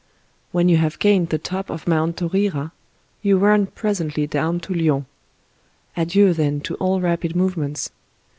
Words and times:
When 0.51 0.67
you 0.67 0.77
have 0.77 0.97
gained 0.97 1.29
the 1.29 1.37
top 1.37 1.69
of 1.69 1.85
Mount 1.87 2.17
Taurira, 2.17 2.71
you 3.21 3.37
run 3.37 3.67
presently 3.67 4.25
down 4.25 4.59
to 4.61 4.73
Lyons. 4.73 5.05
Adieu 5.95 6.33
then 6.33 6.59
to 6.61 6.73
all 6.77 6.99
rapid 6.99 7.35
movements 7.35 7.91